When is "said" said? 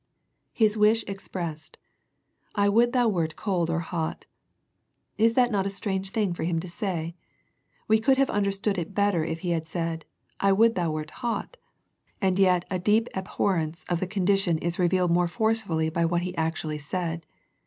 9.67-10.05, 16.79-17.27